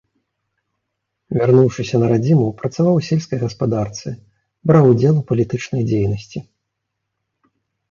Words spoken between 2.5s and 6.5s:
працаваў у сельскай гаспадарцы, браў удзел у палітычнай дзейнасці.